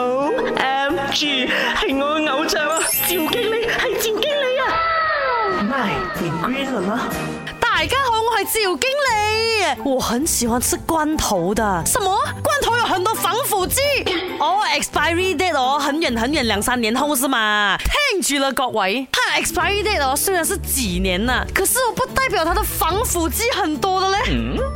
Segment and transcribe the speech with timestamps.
[0.00, 1.48] O M G，
[1.80, 2.78] 系我嘅偶像啊！
[3.02, 6.98] 赵经理系赵经理啊！My g r e e n m
[7.58, 9.64] 大家好，我系赵经理。
[9.84, 11.82] 我很喜欢吃罐头的。
[11.84, 12.16] 什么？
[12.44, 13.80] 罐头有很多防腐剂。
[14.38, 17.76] 哦，expiry date 哦，很远很远，两三年后是嘛？
[18.12, 19.08] 听住啦，各位。
[19.36, 24.18] expired 哦，虽然是几年呢，可是我不代表它的防腐剂很多的嘞。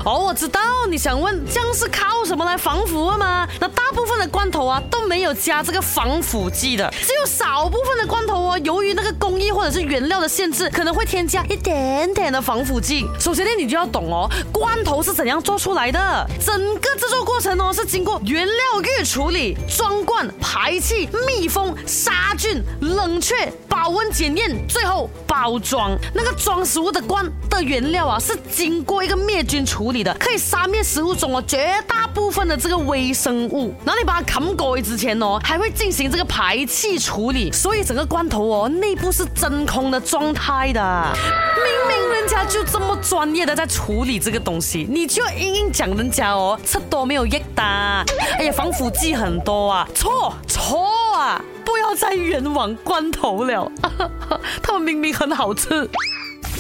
[0.05, 3.49] 哦，我知道你想问，酱是靠什么来防腐吗？
[3.61, 13.07] 那大部分的罐头啊都没有加这个防腐剂的，只有少部分的罐头哦，由于那个工艺或者是原料的限制，可能会添加一点点的防腐剂。
[13.19, 17.25] 首先呢，你就要懂哦，罐头是怎样做出来的，整个制作。
[17.25, 17.32] 过。
[17.51, 18.53] 哦，是经过原料
[19.01, 23.35] 预处理、装罐、排气、密封、杀菌、冷却、
[23.69, 25.91] 保温、检验，最后包装。
[26.15, 33.75] 那个装食物的罐的原料啊，是经过一个灭菌处理的，可以杀灭食物中啊绝大部分的这个微生物。
[33.85, 41.13] 然后你把它砍过之前哦，还会进行这个排气处理，所以整个罐头哦内部是真空的状态的。
[41.57, 42.63] 明明人家就。
[43.03, 48.05] 专业的在处理这个东西，你就硬硬讲人家哦，吃多没有益单，
[48.39, 53.71] 哎呀，防腐剂很多啊，错错啊，不要再冤枉关头了，
[54.63, 55.69] 他们明明很好吃。